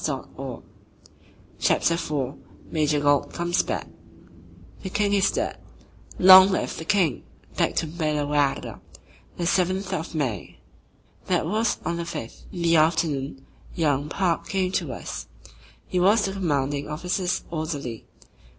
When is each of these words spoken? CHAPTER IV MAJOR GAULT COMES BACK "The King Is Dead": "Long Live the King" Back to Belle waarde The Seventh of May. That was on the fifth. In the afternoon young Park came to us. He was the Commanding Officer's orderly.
CHAPTER 1.59 1.93
IV 1.93 2.33
MAJOR 2.71 3.01
GAULT 3.01 3.33
COMES 3.33 3.61
BACK 3.61 3.85
"The 4.81 4.89
King 4.89 5.13
Is 5.13 5.29
Dead": 5.29 5.59
"Long 6.17 6.49
Live 6.49 6.75
the 6.77 6.85
King" 6.85 7.23
Back 7.55 7.75
to 7.75 7.85
Belle 7.85 8.25
waarde 8.25 8.79
The 9.37 9.45
Seventh 9.45 9.93
of 9.93 10.15
May. 10.15 10.57
That 11.27 11.45
was 11.45 11.77
on 11.85 11.97
the 11.97 12.05
fifth. 12.05 12.45
In 12.51 12.63
the 12.63 12.77
afternoon 12.77 13.45
young 13.75 14.09
Park 14.09 14.47
came 14.47 14.71
to 14.71 14.91
us. 14.91 15.27
He 15.85 15.99
was 15.99 16.25
the 16.25 16.31
Commanding 16.33 16.89
Officer's 16.89 17.43
orderly. 17.51 18.05